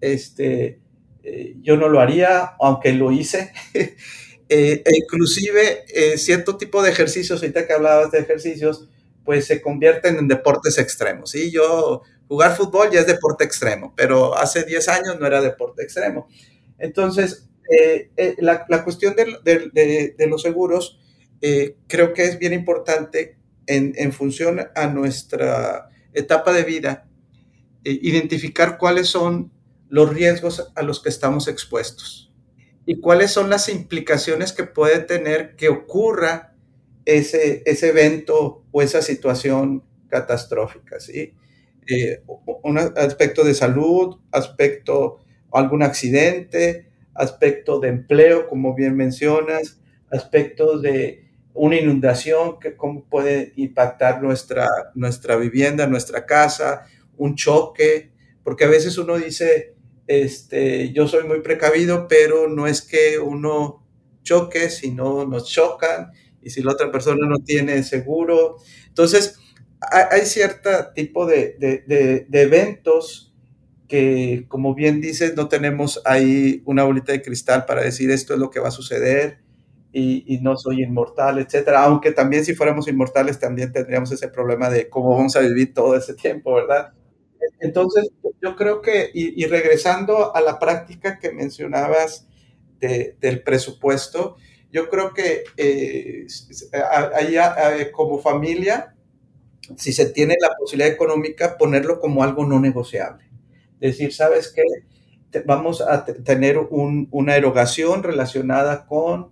[0.00, 0.78] este,
[1.24, 3.52] eh, yo no lo haría, aunque lo hice.
[4.48, 8.88] eh, e inclusive eh, cierto tipo de ejercicios, ahorita que hablabas de ejercicios,
[9.24, 11.32] pues se convierten en deportes extremos.
[11.32, 11.50] ¿sí?
[11.50, 16.28] Yo jugar fútbol ya es deporte extremo, pero hace 10 años no era deporte extremo.
[16.78, 21.00] Entonces, eh, la, la, cuestión de, de, de los seguros
[21.88, 27.08] creo que es bien importante en, en función a nuestra etapa de vida,
[27.84, 29.52] eh, identificar cuáles son
[29.88, 32.32] los riesgos a los que estamos expuestos
[32.86, 36.54] y cuáles son las implicaciones que puede tener que ocurra
[37.04, 41.34] ese, ese evento o esa situación catastrófica, ¿sí?
[41.86, 42.22] Eh,
[42.62, 45.18] un aspecto de salud, aspecto
[45.52, 53.52] algún accidente, aspecto de empleo, como bien mencionas, aspectos de una inundación, que cómo puede
[53.56, 56.86] impactar nuestra, nuestra vivienda, nuestra casa,
[57.16, 59.74] un choque, porque a veces uno dice,
[60.06, 63.86] este, yo soy muy precavido, pero no es que uno
[64.22, 66.12] choque, sino nos chocan,
[66.42, 68.56] y si la otra persona no tiene seguro.
[68.86, 69.38] Entonces,
[69.80, 73.34] hay, cierto tipo de, de, de eventos
[73.88, 78.38] que, como bien dices, no tenemos ahí una bolita de cristal para decir esto es
[78.40, 79.40] lo que va a suceder
[79.92, 81.84] y, no soy inmortal, etcétera.
[81.84, 85.96] Aunque también si fuéramos inmortales también tendríamos ese problema de cómo vamos a vivir todo
[85.96, 86.92] ese tiempo, ¿verdad?
[87.58, 88.10] Entonces,
[88.40, 92.26] yo creo que, y, regresando a la práctica que mencionabas
[92.78, 94.36] del presupuesto,
[94.72, 96.26] yo creo que eh,
[97.92, 98.94] como familia,
[99.76, 103.24] si se tiene la posibilidad económica, ponerlo como algo no negociable.
[103.80, 104.62] Decir, ¿sabes qué?
[105.44, 109.30] vamos a tener una erogación relacionada con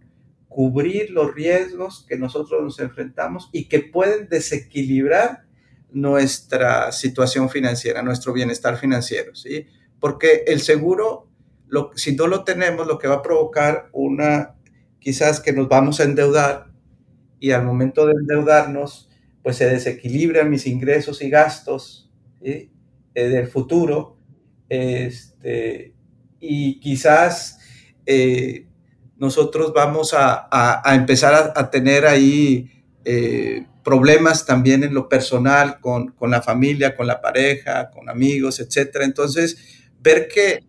[0.59, 5.44] cubrir los riesgos que nosotros nos enfrentamos y que pueden desequilibrar
[5.92, 9.68] nuestra situación financiera, nuestro bienestar financiero, ¿sí?
[10.00, 11.28] Porque el seguro,
[11.68, 14.56] lo, si no lo tenemos, lo que va a provocar una,
[14.98, 16.72] quizás que nos vamos a endeudar
[17.38, 19.11] y al momento de endeudarnos,
[19.44, 22.11] pues se desequilibran mis ingresos y gastos
[22.42, 22.72] ¿sí?
[23.14, 24.18] Eh, del futuro,
[24.68, 25.94] este,
[26.40, 27.61] y quizás
[28.06, 28.67] eh,
[29.18, 32.70] nosotros vamos a, empezar a, tener ahí
[33.04, 39.04] eh, problemas también en lo personal, con, la familia, con la pareja, con amigos, etcétera.
[39.04, 39.58] Entonces,
[40.00, 40.60] ver que,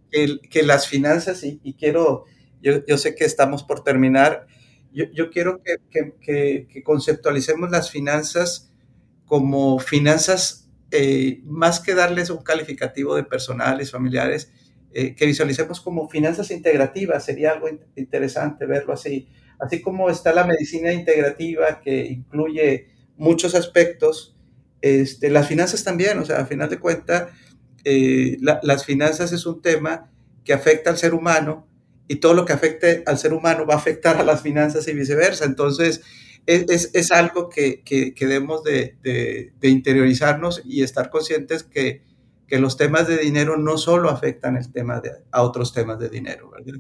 [0.49, 2.25] que las finanzas, y, quiero,
[2.61, 4.47] yo, sé que estamos por terminar,
[4.91, 8.73] yo, quiero que, conceptualicemos las finanzas
[9.25, 14.51] como finanzas, eh, más que darles un calificativo de personales, familiares,
[14.91, 19.27] eh, que visualicemos como finanzas integrativas, sería algo interesante verlo así.
[19.59, 22.87] Así como está la medicina integrativa que incluye
[23.17, 24.35] muchos aspectos,
[24.81, 27.31] este, las finanzas también, o sea, a final de cuentas,
[27.83, 30.09] eh, las finanzas es un tema
[30.43, 31.67] que afecta al ser humano
[32.07, 34.93] y todo lo que afecte al ser humano va a afectar a las finanzas y
[34.93, 35.45] viceversa.
[35.45, 36.01] Entonces,
[36.47, 42.01] es, es, algo que, que, debemos de, de, de, interiorizarnos y estar conscientes que
[42.49, 46.09] que los temas de dinero no solo afectan el tema de, a otros temas de
[46.09, 46.79] dinero, ¿verdad?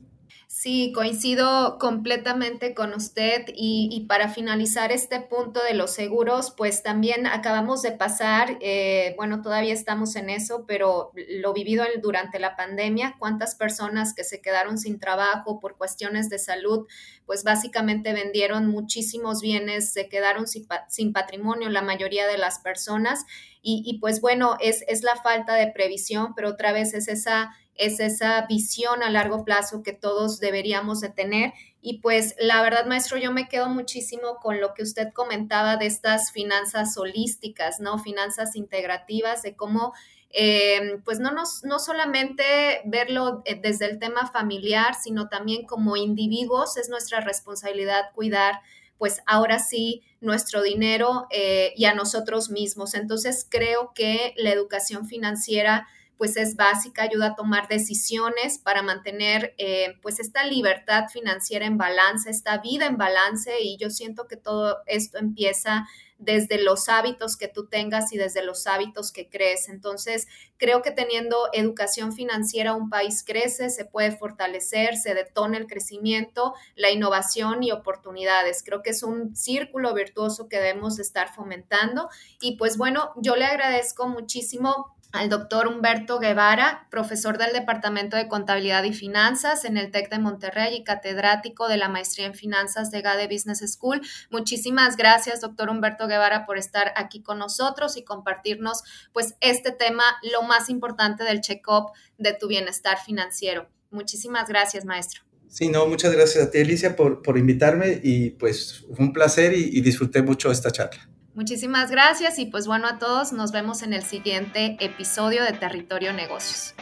[0.51, 7.27] Sí, coincido completamente con usted y, para finalizar este punto de los seguros, pues también
[7.27, 13.15] acabamos de pasar, eh, bueno, todavía estamos en eso, pero lo vivido durante la pandemia,
[13.19, 16.87] cuántas personas que se quedaron sin trabajo por cuestiones de salud,
[17.29, 23.23] pues básicamente vendieron muchísimos bienes, se quedaron sin, patrimonio la mayoría de las personas
[23.61, 27.51] y, y pues bueno, es, es la falta de previsión, pero otra vez es esa
[27.75, 31.53] es esa visión a largo plazo que todos deberíamos de tener.
[31.81, 35.85] Y pues la verdad, maestro, yo me quedo muchísimo con lo que usted comentaba de
[35.85, 37.99] estas finanzas holísticas, ¿no?
[37.99, 39.93] Finanzas integrativas, de cómo,
[40.31, 45.97] eh, pues no, nos, no solamente verlo eh, desde el tema familiar, sino también como
[45.97, 48.61] individuos, es nuestra responsabilidad cuidar
[48.99, 52.93] pues ahora sí nuestro dinero eh, y a nosotros mismos.
[52.93, 59.55] Entonces creo que la educación financiera pues es básica, ayuda a tomar decisiones para mantener
[60.01, 64.79] pues esta libertad financiera en balance, esta vida en balance y yo siento que todo
[64.85, 65.87] esto empieza
[66.19, 69.69] desde los hábitos que tú tengas y desde los hábitos que crees.
[69.69, 75.67] Entonces, creo que teniendo educación financiera un país crece, se puede fortalecer, se detona el
[75.67, 78.61] crecimiento, la innovación y oportunidades.
[78.63, 82.09] Creo que es un círculo virtuoso que debemos estar fomentando.
[82.41, 88.27] Y pues bueno, yo le agradezco muchísimo al doctor Humberto Guevara, profesor del Departamento de
[88.27, 92.91] Contabilidad y Finanzas en el TEC de Monterrey y catedrático de la Maestría en Finanzas
[92.91, 94.01] de GADE Business School.
[94.29, 100.03] Muchísimas gracias, doctor Humberto Guevara, por estar aquí con nosotros y compartirnos pues este tema,
[100.31, 103.67] lo más importante del check-up de tu bienestar financiero.
[103.89, 105.23] Muchísimas gracias, maestro.
[105.47, 109.53] Sí, no, muchas gracias a ti, Alicia, por, por invitarme y pues fue un placer
[109.53, 111.09] y, y disfruté mucho esta charla.
[111.39, 116.11] Muchísimas gracias y pues bueno a todos, nos vemos en el siguiente episodio de Territorio
[116.11, 116.75] Negocios.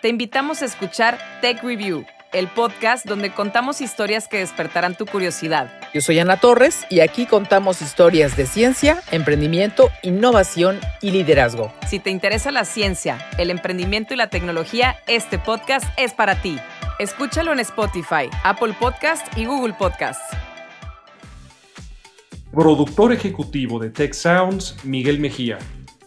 [0.00, 5.70] Te invitamos a escuchar Tech Review, el podcast donde contamos historias que despertarán tu curiosidad.
[5.92, 11.70] Yo soy Ana Torres y aquí contamos historias de ciencia, emprendimiento, innovación y liderazgo.
[11.86, 16.58] Si te interesa la ciencia, el emprendimiento y la tecnología, este podcast es para ti.
[16.98, 20.37] Escúchalo en Spotify, Apple Podcast y Google Podcast.
[22.58, 25.58] Productor ejecutivo de Tech Sounds, Miguel Mejía.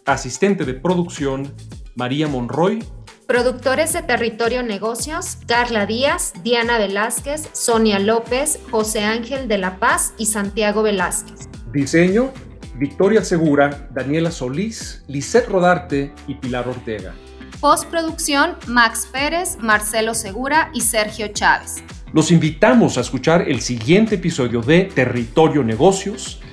[0.06, 1.50] Asistente de producción,
[1.96, 2.84] María Monroy.
[3.26, 10.14] Productores de Territorio Negocios, Carla Díaz, Diana Velázquez, Sonia López, José Ángel de la Paz
[10.18, 11.48] y Santiago Velázquez.
[11.72, 12.34] Diseño,
[12.76, 17.14] Victoria Segura, Daniela Solís, Lisette Rodarte y Pilar Ortega.
[17.62, 21.82] Postproducción, Max Pérez, Marcelo Segura y Sergio Chávez.
[22.12, 26.41] Los invitamos a escuchar el siguiente episodio de Territorio Negocios